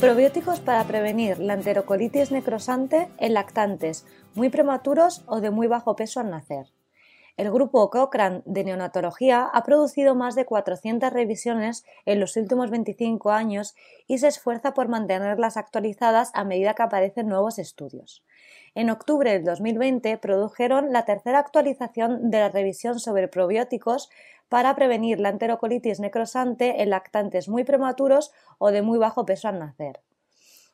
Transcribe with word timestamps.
Probióticos 0.00 0.60
para 0.60 0.84
prevenir 0.84 1.40
la 1.40 1.54
enterocolitis 1.54 2.30
necrosante 2.30 3.08
en 3.18 3.34
lactantes 3.34 4.06
muy 4.36 4.48
prematuros 4.48 5.24
o 5.26 5.40
de 5.40 5.50
muy 5.50 5.66
bajo 5.66 5.96
peso 5.96 6.20
al 6.20 6.30
nacer. 6.30 6.66
El 7.38 7.52
grupo 7.52 7.88
Cochrane 7.88 8.42
de 8.46 8.64
neonatología 8.64 9.44
ha 9.44 9.62
producido 9.62 10.16
más 10.16 10.34
de 10.34 10.44
400 10.44 11.12
revisiones 11.12 11.84
en 12.04 12.18
los 12.18 12.36
últimos 12.36 12.68
25 12.68 13.30
años 13.30 13.76
y 14.08 14.18
se 14.18 14.26
esfuerza 14.26 14.74
por 14.74 14.88
mantenerlas 14.88 15.56
actualizadas 15.56 16.32
a 16.34 16.42
medida 16.42 16.74
que 16.74 16.82
aparecen 16.82 17.28
nuevos 17.28 17.60
estudios. 17.60 18.24
En 18.74 18.90
octubre 18.90 19.30
del 19.32 19.44
2020 19.44 20.18
produjeron 20.18 20.92
la 20.92 21.04
tercera 21.04 21.38
actualización 21.38 22.28
de 22.28 22.40
la 22.40 22.48
revisión 22.48 22.98
sobre 22.98 23.28
probióticos 23.28 24.10
para 24.48 24.74
prevenir 24.74 25.20
la 25.20 25.28
enterocolitis 25.28 26.00
necrosante 26.00 26.82
en 26.82 26.90
lactantes 26.90 27.48
muy 27.48 27.62
prematuros 27.62 28.32
o 28.58 28.72
de 28.72 28.82
muy 28.82 28.98
bajo 28.98 29.24
peso 29.24 29.46
al 29.46 29.60
nacer. 29.60 30.00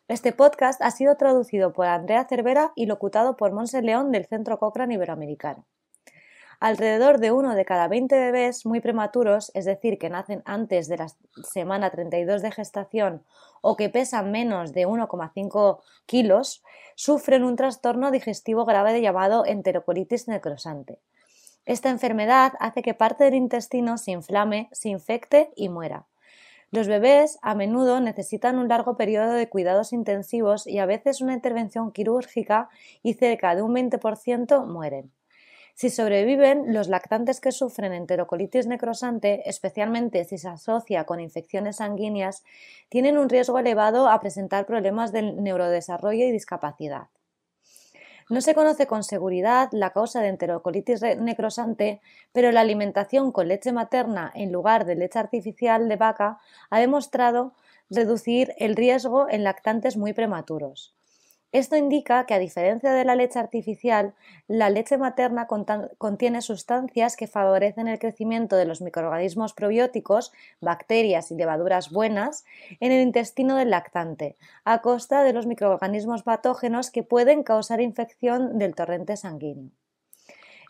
Este 0.09 0.33
podcast 0.33 0.81
ha 0.81 0.91
sido 0.93 1.19
traducido 1.19 1.75
por 1.75 1.89
Andrea 1.89 2.25
Cervera 2.27 2.73
y 2.75 2.87
locutado 2.87 3.37
por 3.37 3.53
Monse 3.53 3.83
León 3.83 4.13
del 4.13 4.25
Centro 4.25 4.59
Cochrane 4.59 4.95
Iberoamericano. 4.95 5.67
Alrededor 6.61 7.19
de 7.19 7.33
uno 7.33 7.55
de 7.55 7.65
cada 7.65 7.89
20 7.89 8.17
bebés 8.17 8.67
muy 8.67 8.81
prematuros, 8.81 9.51
es 9.55 9.65
decir, 9.65 9.99
que 9.99 10.11
nacen 10.11 10.43
antes 10.45 10.89
de 10.89 10.99
la 10.99 11.09
semana 11.43 11.91
32 11.91 12.43
de 12.43 12.53
gestación 12.53 13.23
o 13.61 13.77
que 13.77 13.89
pesan 13.89 14.31
menos 14.31 14.73
de 14.73 14.87
1,5 14.87 15.81
kilos, 16.07 16.63
sufren 16.95 17.45
un 17.45 17.57
trastorno 17.57 18.11
digestivo 18.11 18.65
grave 18.65 19.01
llamado 19.01 19.45
enterocolitis 19.47 20.29
necrosante. 20.29 20.99
Esta 21.67 21.89
enfermedad 21.89 22.53
hace 22.61 22.83
que 22.83 22.95
parte 22.95 23.25
del 23.25 23.35
intestino 23.35 23.97
se 23.97 24.11
inflame, 24.11 24.69
se 24.73 24.91
infecte 24.91 25.51
y 25.57 25.71
muera. 25.71 26.07
Los 26.71 26.89
bebés 26.89 27.39
a 27.41 27.55
menudo 27.55 28.01
necesitan 28.01 28.59
un 28.59 28.69
largo 28.69 28.97
periodo 28.97 29.33
de 29.33 29.49
cuidados 29.49 29.93
intensivos 29.93 30.67
y 30.67 30.79
a 30.79 30.87
veces 30.87 31.21
una 31.21 31.33
intervención 31.33 31.93
quirúrgica 31.93 32.69
y 33.03 33.15
cerca 33.15 33.55
de 33.55 33.63
un 33.63 33.73
20% 33.75 34.67
mueren. 34.67 35.13
Si 35.75 35.91
sobreviven, 35.91 36.73
los 36.73 36.87
lactantes 36.87 37.41
que 37.41 37.51
sufren 37.51 37.93
enterocolitis 37.93 38.69
necrosante, 38.69 39.49
especialmente 39.51 40.25
si 40.25 40.39
se 40.39 40.49
asocia 40.49 41.05
con 41.05 41.19
infecciones 41.19 41.77
sanguíneas, 41.77 42.45
tienen 42.89 43.19
un 43.19 43.29
riesgo 43.29 43.59
elevado 43.59 44.09
a 44.09 44.21
presentar 44.21 44.67
problemas 44.67 45.11
del 45.11 45.43
neurodesarrollo 45.43 46.27
y 46.27 46.31
discapacidad. 46.31 47.09
No 48.31 48.41
se 48.41 48.55
conoce 48.55 48.87
con 48.87 49.03
seguridad 49.03 49.69
la 49.73 49.91
causa 49.91 50.23
de 50.23 50.29
enterocolitis 50.29 51.03
necrosante, 51.19 52.01
pero 52.33 52.53
la 52.53 52.61
alimentación 52.61 53.33
con 53.33 53.49
leche 53.49 53.73
materna 53.73 54.31
en 54.35 54.53
lugar 54.53 54.87
de 54.87 54.95
leche 54.95 55.19
artificial 55.19 55.89
de 55.89 55.97
vaca 55.97 56.39
ha 56.71 56.79
demostrado 56.79 57.53
reducir 57.91 58.55
el 58.59 58.77
riesgo 58.77 59.29
en 59.29 59.43
lactantes 59.43 59.97
muy 59.97 60.13
prematuros. 60.13 60.95
Esto 61.55 61.77
indica 61.77 62.27
que, 62.27 62.35
a 62.35 62.41
diferencia 62.41 62.91
de 62.93 63.05
la 63.05 63.15
leche 63.15 63.39
artificial, 63.39 64.15
la 64.49 64.71
leche 64.71 64.99
materna 64.99 65.47
contiene 65.47 66.43
sustancias 66.43 67.17
que 67.17 67.29
favorecen 67.29 67.87
el 67.87 68.01
crecimiento 68.01 68.57
de 68.57 68.65
los 68.65 68.81
microorganismos 68.81 69.55
probióticos, 69.55 70.33
bacterias 70.61 71.31
y 71.31 71.37
levaduras 71.37 71.93
buenas 71.93 72.45
en 72.81 72.91
el 72.91 73.03
intestino 73.03 73.55
del 73.55 73.71
lactante, 73.71 74.35
a 74.65 74.83
costa 74.83 75.23
de 75.23 75.33
los 75.33 75.47
microorganismos 75.47 76.25
patógenos 76.25 76.91
que 76.91 77.05
pueden 77.05 77.45
causar 77.45 77.81
infección 77.81 78.59
del 78.59 78.75
torrente 78.75 79.17
sanguíneo. 79.17 79.71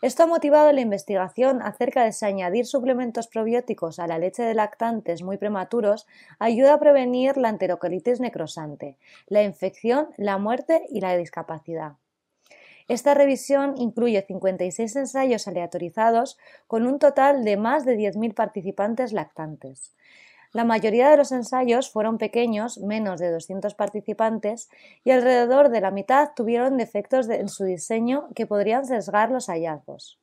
Esto 0.01 0.23
ha 0.23 0.27
motivado 0.27 0.71
la 0.71 0.81
investigación 0.81 1.61
acerca 1.61 2.03
de 2.03 2.11
si 2.11 2.25
añadir 2.25 2.65
suplementos 2.65 3.27
probióticos 3.27 3.99
a 3.99 4.07
la 4.07 4.19
leche 4.19 4.43
de 4.43 4.53
lactantes 4.53 5.23
muy 5.23 5.37
prematuros 5.37 6.05
ayuda 6.39 6.73
a 6.73 6.79
prevenir 6.79 7.37
la 7.37 7.49
enterocolitis 7.49 8.19
necrosante, 8.19 8.97
la 9.27 9.43
infección, 9.43 10.09
la 10.17 10.37
muerte 10.37 10.85
y 10.89 11.01
la 11.01 11.15
discapacidad. 11.15 11.93
Esta 12.87 13.15
revisión 13.15 13.73
incluye 13.77 14.21
56 14.21 14.95
ensayos 14.95 15.47
aleatorizados 15.47 16.37
con 16.67 16.85
un 16.85 16.99
total 16.99 17.43
de 17.43 17.57
más 17.57 17.83
de 17.83 17.97
10.000 17.97 18.35
participantes 18.35 19.11
lactantes. 19.11 19.95
La 20.55 20.63
mayoría 20.63 21.09
de 21.09 21.17
los 21.17 21.33
ensayos 21.33 21.91
fueron 21.91 22.17
pequeños, 22.17 22.77
menos 22.77 23.19
de 23.19 23.29
200 23.29 23.75
participantes, 23.75 24.69
y 25.03 25.11
alrededor 25.11 25.67
de 25.67 25.81
la 25.81 25.91
mitad 25.91 26.29
tuvieron 26.33 26.77
defectos 26.77 27.27
en 27.27 27.49
su 27.49 27.65
diseño 27.65 28.29
que 28.35 28.47
podrían 28.47 28.85
sesgar 28.85 29.31
los 29.31 29.47
hallazgos. 29.47 30.17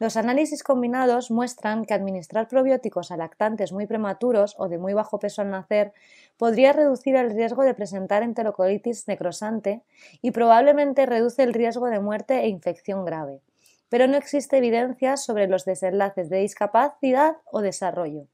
Los 0.00 0.16
análisis 0.16 0.64
combinados 0.64 1.30
muestran 1.30 1.84
que 1.84 1.94
administrar 1.94 2.48
probióticos 2.48 3.12
a 3.12 3.16
lactantes 3.16 3.70
muy 3.70 3.86
prematuros 3.86 4.56
o 4.58 4.68
de 4.68 4.78
muy 4.78 4.92
bajo 4.92 5.20
peso 5.20 5.40
al 5.40 5.50
nacer 5.50 5.92
podría 6.36 6.72
reducir 6.72 7.14
el 7.14 7.30
riesgo 7.30 7.62
de 7.62 7.74
presentar 7.74 8.24
enterocolitis 8.24 9.06
necrosante 9.06 9.82
y 10.20 10.32
probablemente 10.32 11.06
reduce 11.06 11.44
el 11.44 11.54
riesgo 11.54 11.86
de 11.86 12.00
muerte 12.00 12.40
e 12.40 12.48
infección 12.48 13.04
grave, 13.04 13.40
pero 13.88 14.08
no 14.08 14.16
existe 14.16 14.56
evidencia 14.56 15.16
sobre 15.16 15.46
los 15.46 15.64
desenlaces 15.64 16.28
de 16.28 16.38
discapacidad 16.38 17.36
o 17.44 17.60
desarrollo. 17.60 18.26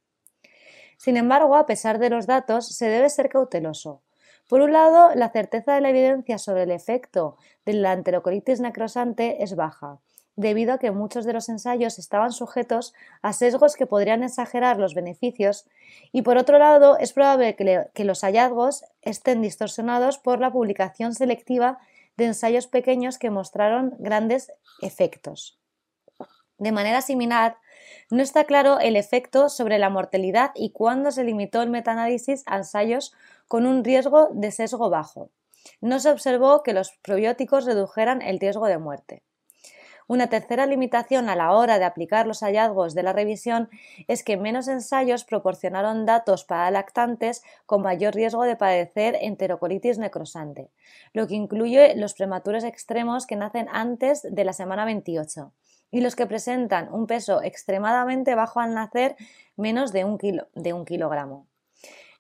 Sin 0.96 1.16
embargo, 1.16 1.56
a 1.56 1.66
pesar 1.66 1.98
de 1.98 2.10
los 2.10 2.26
datos, 2.26 2.66
se 2.68 2.88
debe 2.88 3.10
ser 3.10 3.28
cauteloso. 3.28 4.02
Por 4.48 4.60
un 4.60 4.72
lado, 4.72 5.14
la 5.14 5.30
certeza 5.30 5.74
de 5.74 5.80
la 5.80 5.90
evidencia 5.90 6.38
sobre 6.38 6.64
el 6.64 6.70
efecto 6.70 7.36
de 7.64 7.74
la 7.74 7.92
enterocolitis 7.92 8.60
necrosante 8.60 9.42
es 9.42 9.56
baja, 9.56 9.98
debido 10.36 10.74
a 10.74 10.78
que 10.78 10.90
muchos 10.90 11.24
de 11.24 11.32
los 11.32 11.48
ensayos 11.48 11.98
estaban 11.98 12.32
sujetos 12.32 12.92
a 13.22 13.32
sesgos 13.32 13.76
que 13.76 13.86
podrían 13.86 14.22
exagerar 14.22 14.78
los 14.78 14.94
beneficios, 14.94 15.66
y 16.12 16.22
por 16.22 16.36
otro 16.36 16.58
lado, 16.58 16.98
es 16.98 17.12
probable 17.12 17.56
que, 17.56 17.86
que 17.94 18.04
los 18.04 18.20
hallazgos 18.20 18.84
estén 19.00 19.40
distorsionados 19.40 20.18
por 20.18 20.40
la 20.40 20.52
publicación 20.52 21.14
selectiva 21.14 21.78
de 22.16 22.26
ensayos 22.26 22.66
pequeños 22.66 23.18
que 23.18 23.30
mostraron 23.30 23.94
grandes 23.98 24.52
efectos. 24.82 25.58
De 26.58 26.70
manera 26.70 27.00
similar, 27.00 27.56
no 28.14 28.22
está 28.22 28.44
claro 28.44 28.78
el 28.78 28.94
efecto 28.94 29.48
sobre 29.48 29.76
la 29.76 29.90
mortalidad 29.90 30.52
y 30.54 30.70
cuándo 30.70 31.10
se 31.10 31.24
limitó 31.24 31.62
el 31.62 31.70
metaanálisis 31.70 32.44
a 32.46 32.58
ensayos 32.58 33.12
con 33.48 33.66
un 33.66 33.82
riesgo 33.82 34.28
de 34.32 34.52
sesgo 34.52 34.88
bajo. 34.88 35.30
No 35.80 35.98
se 35.98 36.10
observó 36.10 36.62
que 36.62 36.74
los 36.74 36.92
probióticos 37.02 37.64
redujeran 37.64 38.22
el 38.22 38.38
riesgo 38.38 38.66
de 38.66 38.78
muerte. 38.78 39.24
Una 40.06 40.28
tercera 40.28 40.64
limitación 40.66 41.28
a 41.28 41.34
la 41.34 41.54
hora 41.54 41.80
de 41.80 41.86
aplicar 41.86 42.28
los 42.28 42.40
hallazgos 42.44 42.94
de 42.94 43.02
la 43.02 43.12
revisión 43.12 43.68
es 44.06 44.22
que 44.22 44.36
menos 44.36 44.68
ensayos 44.68 45.24
proporcionaron 45.24 46.06
datos 46.06 46.44
para 46.44 46.70
lactantes 46.70 47.42
con 47.66 47.82
mayor 47.82 48.14
riesgo 48.14 48.44
de 48.44 48.54
padecer 48.54 49.18
enterocolitis 49.22 49.98
necrosante, 49.98 50.70
lo 51.14 51.26
que 51.26 51.34
incluye 51.34 51.96
los 51.96 52.14
prematuros 52.14 52.62
extremos 52.62 53.26
que 53.26 53.34
nacen 53.34 53.66
antes 53.72 54.22
de 54.22 54.44
la 54.44 54.52
semana 54.52 54.84
28 54.84 55.52
y 55.94 56.00
los 56.00 56.16
que 56.16 56.26
presentan 56.26 56.92
un 56.92 57.06
peso 57.06 57.40
extremadamente 57.40 58.34
bajo 58.34 58.58
al 58.58 58.74
nacer, 58.74 59.14
menos 59.56 59.92
de 59.92 60.04
un, 60.04 60.18
de 60.18 60.72
un 60.72 60.84
kilogramo. 60.84 61.46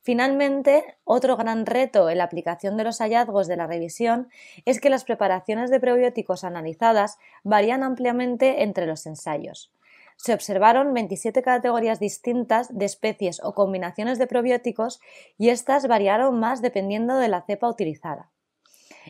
Finalmente, 0.00 0.84
otro 1.02 1.36
gran 1.36 1.66
reto 1.66 2.08
en 2.08 2.18
la 2.18 2.24
aplicación 2.24 2.76
de 2.76 2.84
los 2.84 2.98
hallazgos 2.98 3.48
de 3.48 3.56
la 3.56 3.66
revisión 3.66 4.28
es 4.64 4.80
que 4.80 4.90
las 4.90 5.02
preparaciones 5.02 5.70
de 5.70 5.80
probióticos 5.80 6.44
analizadas 6.44 7.18
varían 7.42 7.82
ampliamente 7.82 8.62
entre 8.62 8.86
los 8.86 9.06
ensayos. 9.06 9.72
Se 10.14 10.34
observaron 10.34 10.94
27 10.94 11.42
categorías 11.42 11.98
distintas 11.98 12.78
de 12.78 12.84
especies 12.84 13.42
o 13.42 13.54
combinaciones 13.54 14.20
de 14.20 14.28
probióticos 14.28 15.00
y 15.36 15.48
estas 15.48 15.88
variaron 15.88 16.38
más 16.38 16.62
dependiendo 16.62 17.16
de 17.16 17.26
la 17.26 17.42
cepa 17.42 17.68
utilizada. 17.68 18.30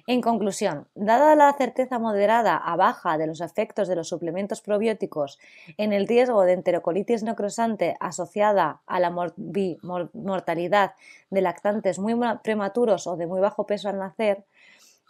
En 0.07 0.21
conclusión, 0.21 0.89
dada 0.95 1.35
la 1.37 1.53
certeza 1.53 1.99
moderada 1.99 2.57
a 2.57 2.77
baja 2.77 3.17
de 3.19 3.27
los 3.27 3.41
efectos 3.41 3.89
de 3.89 3.97
los 3.97 4.09
suplementos 4.09 4.61
probióticos 4.61 5.39
en 5.77 5.93
el 5.93 6.09
riesgo 6.09 6.43
de 6.43 6.55
enterocolitis 6.55 7.23
necrosante 7.23 7.97
asociada 8.01 8.81
a 8.87 9.01
la 9.01 9.11
mortalidad 9.11 10.95
de 11.31 11.41
lactantes 11.41 11.99
muy 11.99 12.15
prematuros 12.43 13.07
o 13.07 13.17
de 13.17 13.27
muy 13.27 13.41
bajo 13.41 13.67
peso 13.67 13.89
al 13.89 13.99
nacer, 13.99 14.45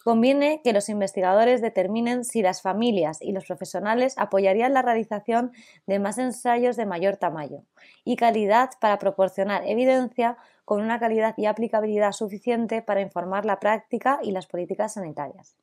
Conviene 0.04 0.60
que 0.62 0.74
los 0.74 0.90
investigadores 0.90 1.62
determinen 1.62 2.26
si 2.26 2.42
las 2.42 2.60
familias 2.60 3.22
y 3.22 3.32
los 3.32 3.46
profesionales 3.46 4.12
apoyarían 4.18 4.74
la 4.74 4.82
realización 4.82 5.52
de 5.86 5.98
más 5.98 6.18
ensayos 6.18 6.76
de 6.76 6.84
mayor 6.84 7.16
tamaño 7.16 7.64
y 8.04 8.16
calidad 8.16 8.68
para 8.82 8.98
proporcionar 8.98 9.66
evidencia 9.66 10.36
con 10.66 10.82
una 10.82 11.00
calidad 11.00 11.32
y 11.38 11.46
aplicabilidad 11.46 12.12
suficiente 12.12 12.82
para 12.82 13.00
informar 13.00 13.46
la 13.46 13.58
práctica 13.60 14.18
y 14.22 14.32
las 14.32 14.46
políticas 14.46 14.92
sanitarias. 14.92 15.56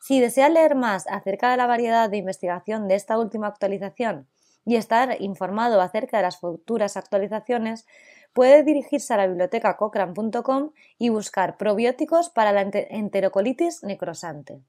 Si 0.00 0.18
desea 0.18 0.48
leer 0.48 0.74
más 0.74 1.06
acerca 1.06 1.52
de 1.52 1.56
la 1.56 1.68
variedad 1.68 2.10
de 2.10 2.16
investigación 2.16 2.88
de 2.88 2.96
esta 2.96 3.20
última 3.20 3.46
actualización 3.46 4.26
y 4.64 4.76
estar 4.76 5.20
informado 5.20 5.80
acerca 5.80 6.18
de 6.18 6.24
las 6.24 6.38
futuras 6.38 6.96
actualizaciones, 6.96 7.86
puede 8.32 8.62
dirigirse 8.62 9.14
a 9.14 9.16
la 9.16 9.26
biblioteca 9.26 9.76
cochrane.com 9.76 10.72
y 10.98 11.08
buscar 11.08 11.56
probióticos 11.56 12.30
para 12.30 12.52
la 12.52 12.62
enterocolitis 12.62 13.82
necrosante. 13.82 14.60